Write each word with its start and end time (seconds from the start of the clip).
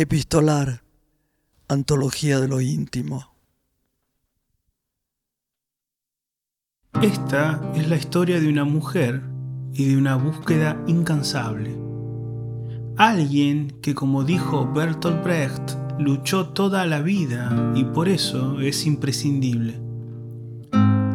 Epistolar, 0.00 0.82
Antología 1.68 2.40
de 2.40 2.48
lo 2.48 2.62
íntimo. 2.62 3.34
Esta 7.02 7.60
es 7.74 7.86
la 7.86 7.96
historia 7.96 8.40
de 8.40 8.48
una 8.48 8.64
mujer 8.64 9.20
y 9.74 9.90
de 9.90 9.98
una 9.98 10.16
búsqueda 10.16 10.82
incansable. 10.86 11.76
Alguien 12.96 13.78
que, 13.82 13.94
como 13.94 14.24
dijo 14.24 14.72
Bertolt 14.72 15.22
Brecht, 15.22 15.72
luchó 15.98 16.48
toda 16.48 16.86
la 16.86 17.02
vida 17.02 17.72
y 17.74 17.84
por 17.84 18.08
eso 18.08 18.58
es 18.58 18.86
imprescindible. 18.86 19.82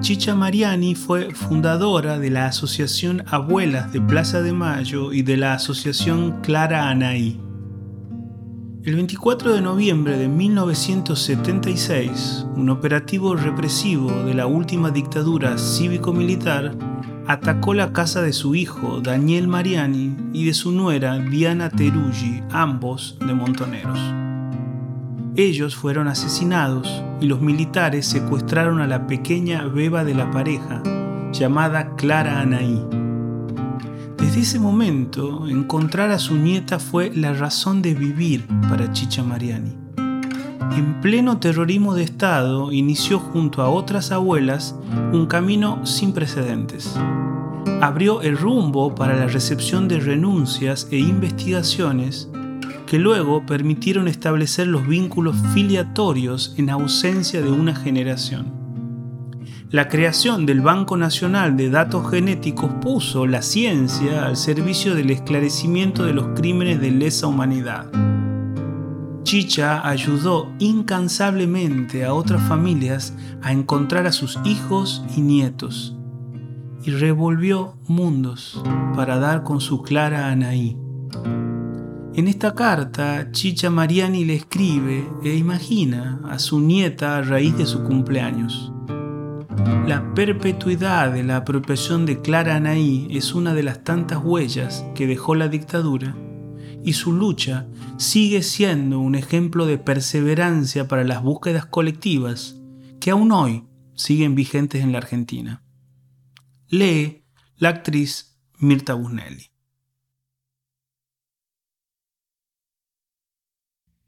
Chicha 0.02 0.36
Mariani 0.36 0.94
fue 0.94 1.34
fundadora 1.34 2.20
de 2.20 2.30
la 2.30 2.46
Asociación 2.46 3.24
Abuelas 3.26 3.92
de 3.92 4.02
Plaza 4.02 4.44
de 4.44 4.54
Mayo 4.54 5.12
y 5.12 5.24
de 5.24 5.38
la 5.38 5.56
Asociación 5.56 6.42
Clara 6.42 6.88
Anaí. 6.88 7.42
El 8.86 8.96
24 8.98 9.56
de 9.56 9.62
noviembre 9.64 10.16
de 10.16 10.28
1976, 10.28 12.46
un 12.56 12.70
operativo 12.70 13.36
represivo 13.36 14.12
de 14.12 14.36
la 14.36 14.46
última 14.46 14.92
dictadura 14.92 15.58
cívico-militar 15.58 16.76
atacó 17.26 17.74
la 17.74 17.92
casa 17.94 18.22
de 18.22 18.32
su 18.32 18.54
hijo 18.54 19.02
Daniel 19.02 19.48
Mariani 19.48 20.16
y 20.34 20.46
de 20.46 20.54
su 20.54 20.72
nuera 20.72 21.18
Diana 21.18 21.72
Teruggi, 21.72 22.44
ambos 22.52 23.18
de 23.26 23.34
Montoneros. 23.34 24.00
Ellos 25.36 25.76
fueron 25.76 26.08
asesinados 26.08 27.04
y 27.20 27.26
los 27.26 27.42
militares 27.42 28.06
secuestraron 28.06 28.82
a 28.82 28.88
la 28.88 29.08
pequeña 29.08 29.66
beba 29.66 30.04
de 30.04 30.14
la 30.14 30.30
pareja, 30.30 30.84
llamada 31.32 31.96
Clara 31.96 32.40
Anaí. 32.40 33.05
Desde 34.18 34.42
ese 34.42 34.60
momento, 34.60 35.48
encontrar 35.48 36.12
a 36.12 36.20
su 36.20 36.36
nieta 36.36 36.80
fue 36.80 37.12
la 37.14 37.34
razón 37.34 37.82
de 37.82 37.94
vivir 37.94 38.48
para 38.70 38.92
Chicha 38.92 39.24
Mariani. 39.24 39.76
En 40.76 41.00
pleno 41.02 41.38
terrorismo 41.40 41.94
de 41.94 42.04
Estado, 42.04 42.72
inició 42.72 43.20
junto 43.20 43.62
a 43.62 43.70
otras 43.70 44.12
abuelas 44.12 44.76
un 45.14 45.26
camino 45.28 45.86
sin 45.86 46.12
precedentes. 46.12 46.96
Abrió 47.82 48.22
el 48.22 48.38
rumbo 48.38 48.96
para 48.96 49.16
la 49.16 49.28
recepción 49.28 49.88
de 49.88 50.00
renuncias 50.00 50.88
e 50.92 50.98
investigaciones 50.98 52.30
que 52.88 53.00
luego 53.00 53.46
permitieron 53.46 54.08
establecer 54.08 54.68
los 54.68 54.88
vínculos 54.88 55.36
filiatorios 55.54 56.54
en 56.58 56.70
ausencia 56.70 57.42
de 57.42 57.50
una 57.50 57.76
generación. 57.76 58.65
La 59.76 59.90
creación 59.90 60.46
del 60.46 60.62
Banco 60.62 60.96
Nacional 60.96 61.58
de 61.58 61.70
Datos 61.70 62.10
Genéticos 62.10 62.72
puso 62.82 63.28
la 63.28 63.42
ciencia 63.42 64.26
al 64.26 64.38
servicio 64.38 64.96
del 64.96 65.10
esclarecimiento 65.10 66.06
de 66.06 66.14
los 66.14 66.28
crímenes 66.28 66.80
de 66.80 66.92
lesa 66.92 67.28
humanidad. 67.28 67.92
Chicha 69.24 69.86
ayudó 69.86 70.50
incansablemente 70.60 72.06
a 72.06 72.14
otras 72.14 72.42
familias 72.44 73.18
a 73.42 73.52
encontrar 73.52 74.08
a 74.08 74.14
sus 74.14 74.40
hijos 74.46 75.04
y 75.14 75.20
nietos 75.20 75.98
y 76.86 76.92
revolvió 76.92 77.76
mundos 77.86 78.64
para 78.96 79.20
dar 79.20 79.44
con 79.44 79.60
su 79.60 79.82
clara 79.82 80.32
Anaí. 80.32 80.78
En 82.14 82.30
esta 82.30 82.56
carta, 82.56 83.30
Chicha 83.34 83.70
Mariani 83.70 84.24
le 84.24 84.36
escribe 84.36 85.06
e 85.22 85.36
imagina 85.36 86.22
a 86.30 86.40
su 86.40 86.62
nieta 86.62 87.18
a 87.18 87.24
raíz 87.24 87.58
de 87.58 87.66
su 87.66 87.84
cumpleaños. 87.84 88.72
La 89.66 90.14
perpetuidad 90.14 91.12
de 91.12 91.24
la 91.24 91.38
apropiación 91.38 92.06
de 92.06 92.22
Clara 92.22 92.56
Anaí 92.56 93.08
es 93.10 93.34
una 93.34 93.54
de 93.56 93.64
las 93.64 93.84
tantas 93.84 94.24
huellas 94.24 94.86
que 94.94 95.08
dejó 95.08 95.34
la 95.34 95.48
dictadura 95.48 96.16
y 96.84 96.94
su 96.94 97.12
lucha 97.14 97.68
sigue 97.98 98.44
siendo 98.44 99.00
un 99.00 99.16
ejemplo 99.16 99.66
de 99.66 99.80
perseverancia 99.80 100.88
para 100.88 101.04
las 101.04 101.24
búsquedas 101.24 101.66
colectivas 101.66 102.62
que 103.00 103.10
aún 103.10 103.32
hoy 103.32 103.68
siguen 103.96 104.36
vigentes 104.36 104.84
en 104.84 104.92
la 104.92 105.00
Argentina. 105.00 105.64
Lee 106.68 107.24
la 107.58 107.70
actriz 107.70 108.40
Mirta 108.60 108.94
Busnelli. 108.94 109.50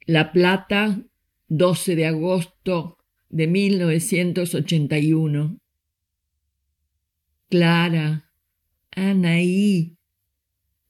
La 0.05 0.31
Plata, 0.31 0.99
12 1.47 1.95
de 1.95 2.07
agosto 2.07 2.96
de 3.29 3.47
1981. 3.47 5.59
Clara, 7.49 8.31
Anaí, 8.91 9.97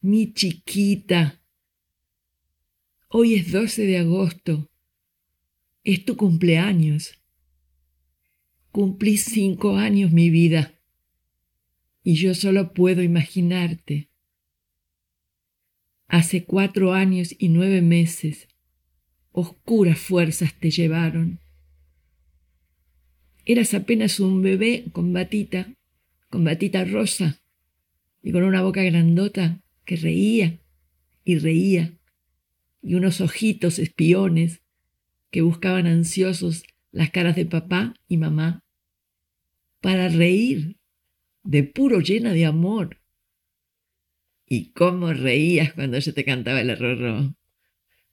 mi 0.02 0.34
chiquita. 0.34 1.42
Hoy 3.10 3.36
es 3.36 3.52
12 3.52 3.86
de 3.86 4.00
agosto. 4.00 4.70
Es 5.84 6.04
tu 6.06 6.18
cumpleaños. 6.18 7.20
Cumplí 8.72 9.18
cinco 9.18 9.78
años 9.78 10.12
mi 10.12 10.30
vida 10.30 10.78
y 12.08 12.16
yo 12.16 12.34
solo 12.34 12.74
puedo 12.74 13.02
imaginarte. 13.02 14.10
Hace 16.08 16.46
cuatro 16.46 16.94
años 16.94 17.36
y 17.38 17.50
nueve 17.50 17.82
meses 17.82 18.48
oscuras 19.34 20.00
fuerzas 20.00 20.58
te 20.58 20.72
llevaron. 20.72 21.42
Eras 23.50 23.74
apenas 23.74 24.20
un 24.20 24.42
bebé 24.42 24.84
con 24.92 25.14
batita, 25.14 25.74
con 26.30 26.44
batita 26.44 26.84
rosa 26.84 27.40
y 28.22 28.34
con 28.34 28.44
una 28.44 28.62
boca 28.62 28.84
grandota 28.84 29.62
que 29.86 29.96
reía 29.96 30.60
y 31.24 31.38
reía 31.38 31.94
y 32.82 32.96
unos 32.96 33.22
ojitos 33.22 33.80
espiones 33.80 34.60
que 35.32 35.44
buscaban 35.44 35.88
ansiosos 35.88 36.64
las 36.92 37.10
caras 37.12 37.38
de 37.38 37.46
papá 37.46 37.94
y 38.10 38.18
mamá 38.18 38.66
para 39.80 40.10
reír 40.10 40.76
de 41.44 41.64
puro 41.64 42.02
llena 42.02 42.34
de 42.34 42.46
amor. 42.46 43.00
Y 44.46 44.72
cómo 44.72 45.14
reías 45.14 45.72
cuando 45.72 45.98
yo 46.00 46.14
te 46.14 46.26
cantaba 46.26 46.60
el 46.60 46.72
arroz 46.72 47.32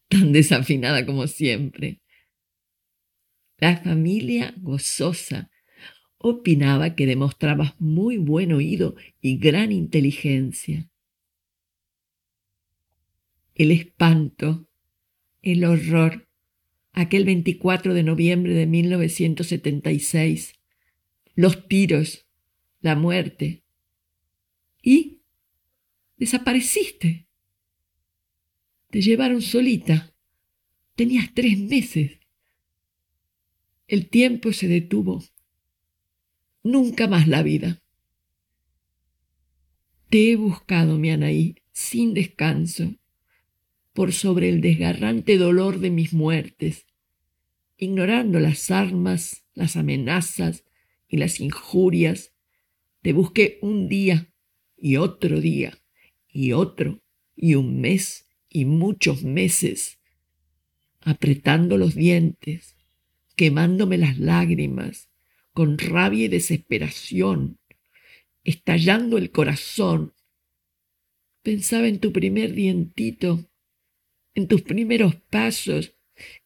tan 0.06 0.30
desafinada 0.30 1.04
como 1.04 1.26
siempre. 1.26 2.03
La 3.58 3.76
familia 3.76 4.54
gozosa 4.58 5.50
opinaba 6.18 6.94
que 6.94 7.06
demostrabas 7.06 7.78
muy 7.78 8.16
buen 8.16 8.52
oído 8.52 8.96
y 9.20 9.36
gran 9.36 9.72
inteligencia. 9.72 10.88
El 13.54 13.70
espanto, 13.70 14.66
el 15.42 15.64
horror, 15.64 16.26
aquel 16.92 17.24
24 17.24 17.92
de 17.92 18.02
noviembre 18.02 18.54
de 18.54 18.66
1976, 18.66 20.54
los 21.34 21.68
tiros, 21.68 22.26
la 22.80 22.96
muerte. 22.96 23.62
Y 24.82 25.20
desapareciste. 26.16 27.26
Te 28.90 29.00
llevaron 29.02 29.42
solita. 29.42 30.14
Tenías 30.94 31.32
tres 31.34 31.58
meses. 31.58 32.18
El 33.94 34.08
tiempo 34.08 34.52
se 34.52 34.66
detuvo. 34.66 35.22
Nunca 36.64 37.06
más 37.06 37.28
la 37.28 37.44
vida. 37.44 37.80
Te 40.10 40.32
he 40.32 40.34
buscado, 40.34 40.98
mi 40.98 41.12
Anaí, 41.12 41.62
sin 41.70 42.12
descanso, 42.12 42.96
por 43.92 44.12
sobre 44.12 44.48
el 44.48 44.60
desgarrante 44.60 45.38
dolor 45.38 45.78
de 45.78 45.90
mis 45.90 46.12
muertes, 46.12 46.86
ignorando 47.76 48.40
las 48.40 48.72
armas, 48.72 49.44
las 49.54 49.76
amenazas 49.76 50.64
y 51.06 51.18
las 51.18 51.38
injurias. 51.38 52.32
Te 53.00 53.12
busqué 53.12 53.60
un 53.62 53.88
día 53.88 54.28
y 54.76 54.96
otro 54.96 55.40
día 55.40 55.78
y 56.28 56.50
otro 56.50 57.00
y 57.36 57.54
un 57.54 57.80
mes 57.80 58.26
y 58.48 58.64
muchos 58.64 59.22
meses, 59.22 60.00
apretando 61.00 61.78
los 61.78 61.94
dientes, 61.94 62.73
quemándome 63.36 63.98
las 63.98 64.18
lágrimas, 64.18 65.10
con 65.52 65.78
rabia 65.78 66.24
y 66.24 66.28
desesperación, 66.28 67.58
estallando 68.42 69.18
el 69.18 69.30
corazón. 69.30 70.14
Pensaba 71.42 71.88
en 71.88 72.00
tu 72.00 72.12
primer 72.12 72.52
dientito, 72.52 73.50
en 74.34 74.48
tus 74.48 74.62
primeros 74.62 75.16
pasos. 75.16 75.96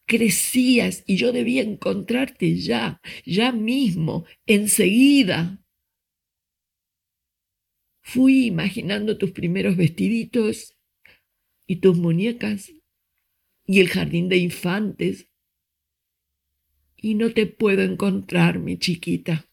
Crecías 0.07 1.05
y 1.07 1.17
yo 1.17 1.33
debía 1.33 1.63
encontrarte 1.63 2.57
ya, 2.57 3.01
ya 3.27 3.53
mismo, 3.53 4.25
enseguida. 4.47 5.63
Fui 8.01 8.47
imaginando 8.47 9.19
tus 9.19 9.33
primeros 9.33 9.77
vestiditos 9.77 10.75
y 11.67 11.77
tus 11.77 11.99
muñecas 11.99 12.73
y 13.67 13.81
el 13.81 13.89
jardín 13.89 14.31
de 14.31 14.39
infantes. 14.39 15.28
Y 17.01 17.15
no 17.15 17.33
te 17.33 17.47
puedo 17.47 17.83
encontrar, 17.83 18.59
mi 18.59 18.77
chiquita. 18.77 19.47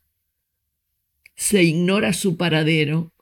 Se 1.36 1.64
ignora 1.64 2.12
su 2.12 2.38
paradero. 2.38 3.14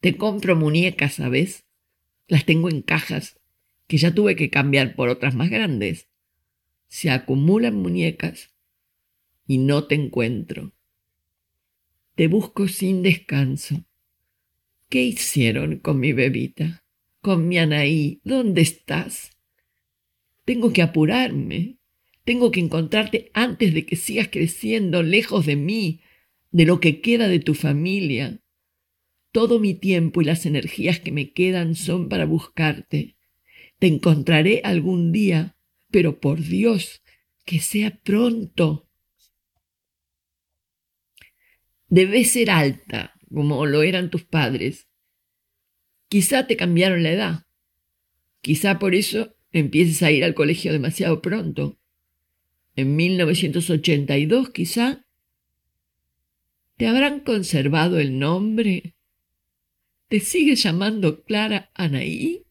Te 0.00 0.16
compro 0.16 0.54
muñecas, 0.54 1.14
¿sabes? 1.14 1.64
Las 2.26 2.44
tengo 2.44 2.68
en 2.68 2.82
cajas 2.82 3.38
que 3.86 3.96
ya 3.96 4.14
tuve 4.14 4.36
que 4.36 4.50
cambiar 4.50 4.94
por 4.94 5.08
otras 5.08 5.34
más 5.34 5.48
grandes. 5.48 6.08
Se 6.88 7.10
acumulan 7.10 7.74
muñecas 7.74 8.50
y 9.46 9.58
no 9.58 9.86
te 9.86 9.94
encuentro. 9.94 10.72
Te 12.14 12.28
busco 12.28 12.68
sin 12.68 13.02
descanso. 13.02 13.84
¿Qué 14.90 15.02
hicieron 15.02 15.78
con 15.78 16.00
mi 16.00 16.12
bebita? 16.12 16.84
Con 17.22 17.48
mi 17.48 17.58
Anaí. 17.58 18.20
¿Dónde 18.24 18.60
estás? 18.60 19.30
Tengo 20.44 20.72
que 20.72 20.82
apurarme. 20.82 21.77
Tengo 22.28 22.50
que 22.50 22.60
encontrarte 22.60 23.30
antes 23.32 23.72
de 23.72 23.86
que 23.86 23.96
sigas 23.96 24.28
creciendo 24.28 25.02
lejos 25.02 25.46
de 25.46 25.56
mí, 25.56 26.02
de 26.50 26.66
lo 26.66 26.78
que 26.78 27.00
queda 27.00 27.26
de 27.26 27.38
tu 27.38 27.54
familia. 27.54 28.42
Todo 29.32 29.58
mi 29.58 29.72
tiempo 29.72 30.20
y 30.20 30.26
las 30.26 30.44
energías 30.44 31.00
que 31.00 31.10
me 31.10 31.32
quedan 31.32 31.74
son 31.74 32.10
para 32.10 32.26
buscarte. 32.26 33.16
Te 33.78 33.86
encontraré 33.86 34.60
algún 34.62 35.10
día, 35.10 35.56
pero 35.90 36.20
por 36.20 36.38
Dios, 36.38 37.00
que 37.46 37.60
sea 37.60 37.98
pronto. 38.04 38.90
Debes 41.86 42.32
ser 42.32 42.50
alta, 42.50 43.14
como 43.32 43.64
lo 43.64 43.82
eran 43.82 44.10
tus 44.10 44.24
padres. 44.24 44.86
Quizá 46.10 46.46
te 46.46 46.58
cambiaron 46.58 47.02
la 47.02 47.12
edad. 47.12 47.46
Quizá 48.42 48.78
por 48.78 48.94
eso 48.94 49.34
empieces 49.50 50.02
a 50.02 50.10
ir 50.10 50.24
al 50.24 50.34
colegio 50.34 50.72
demasiado 50.72 51.22
pronto 51.22 51.77
en 52.78 52.94
1982 52.94 54.50
quizá, 54.50 55.04
¿te 56.76 56.86
habrán 56.86 57.18
conservado 57.18 57.98
el 57.98 58.20
nombre? 58.20 58.94
¿Te 60.06 60.20
sigue 60.20 60.54
llamando 60.54 61.24
Clara 61.24 61.72
Anaí? 61.74 62.44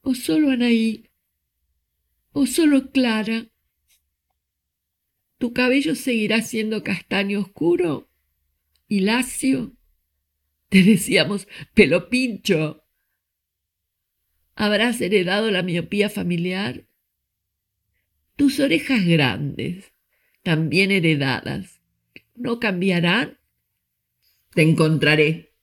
¿O 0.00 0.14
solo 0.14 0.50
Anaí? 0.50 1.10
¿O 2.32 2.46
solo 2.46 2.90
Clara? 2.90 3.48
¿Tu 5.36 5.52
cabello 5.52 5.94
seguirá 5.94 6.40
siendo 6.40 6.82
castaño 6.82 7.40
oscuro 7.40 8.08
y 8.88 9.00
lacio? 9.00 9.76
Te 10.70 10.82
decíamos 10.82 11.48
pelo 11.74 12.08
pincho. 12.08 12.82
¿Habrás 14.54 15.02
heredado 15.02 15.50
la 15.50 15.62
miopía 15.62 16.08
familiar? 16.08 16.86
Tus 18.36 18.58
orejas 18.58 19.04
grandes, 19.04 19.92
también 20.42 20.90
heredadas, 20.90 21.80
¿no 22.34 22.58
cambiarán? 22.58 23.38
Te 24.52 24.62
encontraré. 24.62 25.54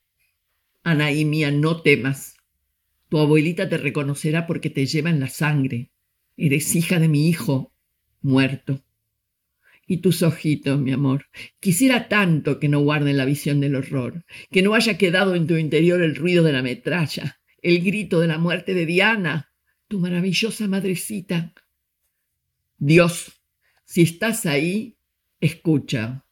Anaí 0.82 1.26
mía, 1.26 1.50
no 1.50 1.82
temas. 1.82 2.36
Tu 3.10 3.18
abuelita 3.18 3.68
te 3.68 3.76
reconocerá 3.76 4.46
porque 4.46 4.70
te 4.70 4.86
lleva 4.86 5.10
en 5.10 5.20
la 5.20 5.28
sangre. 5.28 5.90
Eres 6.38 6.74
hija 6.74 6.98
de 6.98 7.08
mi 7.08 7.28
hijo, 7.28 7.74
muerto. 8.22 8.82
Y 9.86 9.98
tus 9.98 10.22
ojitos, 10.22 10.80
mi 10.80 10.92
amor. 10.92 11.26
Quisiera 11.60 12.08
tanto 12.08 12.58
que 12.58 12.70
no 12.70 12.80
guarden 12.80 13.18
la 13.18 13.26
visión 13.26 13.60
del 13.60 13.74
horror, 13.74 14.24
que 14.50 14.62
no 14.62 14.72
haya 14.72 14.96
quedado 14.96 15.34
en 15.34 15.46
tu 15.46 15.58
interior 15.58 16.00
el 16.00 16.16
ruido 16.16 16.42
de 16.42 16.52
la 16.52 16.62
metralla, 16.62 17.38
el 17.60 17.82
grito 17.82 18.18
de 18.18 18.28
la 18.28 18.38
muerte 18.38 18.72
de 18.72 18.86
Diana, 18.86 19.52
tu 19.88 20.00
maravillosa 20.00 20.66
madrecita, 20.68 21.52
Dios, 22.84 23.40
si 23.84 24.02
estás 24.02 24.44
ahí, 24.44 24.98
escucha. 25.38 26.26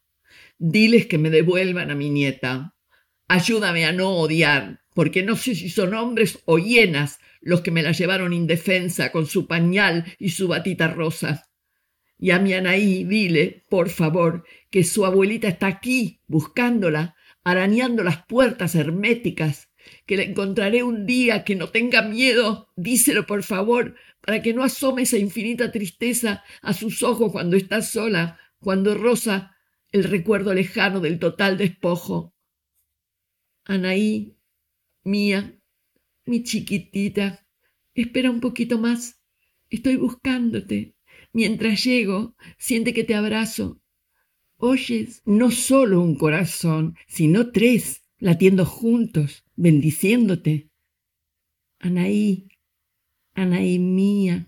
Diles 0.58 1.06
que 1.06 1.16
me 1.16 1.30
devuelvan 1.30 1.92
a 1.92 1.94
mi 1.94 2.10
nieta. 2.10 2.74
Ayúdame 3.28 3.84
a 3.84 3.92
no 3.92 4.16
odiar, 4.16 4.82
porque 4.92 5.22
no 5.22 5.36
sé 5.36 5.54
si 5.54 5.70
son 5.70 5.94
hombres 5.94 6.40
o 6.46 6.58
hienas 6.58 7.20
los 7.40 7.60
que 7.60 7.70
me 7.70 7.84
la 7.84 7.92
llevaron 7.92 8.32
indefensa 8.32 9.12
con 9.12 9.26
su 9.26 9.46
pañal 9.46 10.12
y 10.18 10.30
su 10.30 10.48
batita 10.48 10.88
rosa. 10.88 11.48
Y 12.18 12.32
a 12.32 12.40
mi 12.40 12.52
Anaí, 12.52 13.04
dile, 13.04 13.64
por 13.68 13.88
favor, 13.88 14.44
que 14.70 14.82
su 14.82 15.06
abuelita 15.06 15.46
está 15.46 15.68
aquí, 15.68 16.20
buscándola, 16.26 17.14
arañando 17.44 18.02
las 18.02 18.26
puertas 18.26 18.74
herméticas, 18.74 19.70
que 20.04 20.16
la 20.16 20.24
encontraré 20.24 20.82
un 20.82 21.06
día, 21.06 21.44
que 21.44 21.54
no 21.54 21.68
tenga 21.68 22.02
miedo, 22.02 22.72
díselo 22.74 23.24
por 23.24 23.44
favor, 23.44 23.94
para 24.20 24.42
que 24.42 24.52
no 24.52 24.62
asome 24.62 25.02
esa 25.02 25.18
infinita 25.18 25.72
tristeza 25.72 26.44
a 26.62 26.72
sus 26.72 27.02
ojos 27.02 27.32
cuando 27.32 27.56
está 27.56 27.82
sola, 27.82 28.38
cuando 28.58 28.94
rosa 28.94 29.56
el 29.92 30.04
recuerdo 30.04 30.54
lejano 30.54 31.00
del 31.00 31.18
total 31.18 31.56
despojo. 31.58 32.34
Anaí, 33.64 34.36
mía, 35.04 35.58
mi 36.24 36.42
chiquitita, 36.42 37.46
espera 37.94 38.30
un 38.30 38.40
poquito 38.40 38.78
más. 38.78 39.20
Estoy 39.68 39.96
buscándote. 39.96 40.94
Mientras 41.32 41.84
llego, 41.84 42.34
siente 42.58 42.92
que 42.92 43.04
te 43.04 43.14
abrazo. 43.14 43.80
Oyes 44.56 45.22
no 45.24 45.50
solo 45.50 46.02
un 46.02 46.16
corazón, 46.16 46.96
sino 47.06 47.50
tres, 47.50 48.02
latiendo 48.18 48.66
juntos, 48.66 49.44
bendiciéndote. 49.56 50.70
Anaí, 51.78 52.48
Anaí 53.34 53.78
mía, 53.78 54.46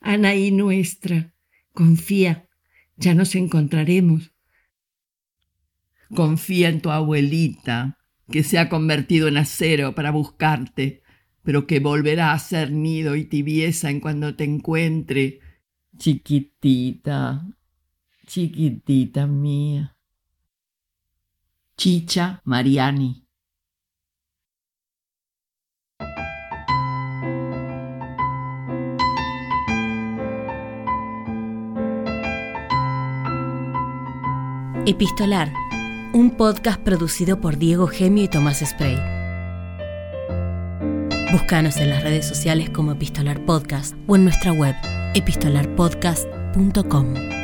Anaí 0.00 0.50
nuestra, 0.50 1.34
confía, 1.72 2.48
ya 2.96 3.14
nos 3.14 3.34
encontraremos. 3.34 4.32
Confía 6.14 6.68
en 6.68 6.80
tu 6.80 6.90
abuelita, 6.90 7.98
que 8.30 8.42
se 8.42 8.58
ha 8.58 8.68
convertido 8.68 9.28
en 9.28 9.36
acero 9.36 9.94
para 9.94 10.10
buscarte, 10.10 11.02
pero 11.42 11.66
que 11.66 11.80
volverá 11.80 12.32
a 12.32 12.38
ser 12.38 12.70
nido 12.72 13.16
y 13.16 13.24
tibieza 13.24 13.90
en 13.90 14.00
cuando 14.00 14.36
te 14.36 14.44
encuentre. 14.44 15.40
Chiquitita, 15.96 17.46
chiquitita 18.26 19.26
mía. 19.26 19.96
Chicha 21.76 22.42
Mariani. 22.44 23.29
Epistolar, 34.90 35.52
un 36.12 36.32
podcast 36.32 36.80
producido 36.80 37.40
por 37.40 37.58
Diego 37.58 37.86
Gemio 37.86 38.24
y 38.24 38.28
Tomás 38.28 38.58
Spray. 38.58 38.98
Búscanos 41.30 41.76
en 41.76 41.90
las 41.90 42.02
redes 42.02 42.26
sociales 42.26 42.70
como 42.70 42.90
Epistolar 42.90 43.46
Podcast 43.46 43.94
o 44.08 44.16
en 44.16 44.24
nuestra 44.24 44.52
web 44.52 44.74
epistolarpodcast.com. 45.14 47.39